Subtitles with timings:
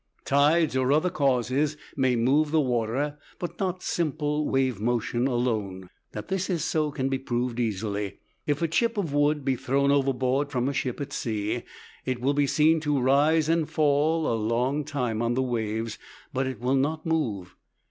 [0.25, 5.91] Tides or other causes may move the water, but not simple wave motion alone.
[6.13, 8.17] That this is so can be proved easily.
[8.47, 11.65] If a chip of wood be thrown overboard from a ship at sea
[12.03, 15.99] it will be seen to rise and fall a long time on the waves,
[16.33, 17.55] but it will not move.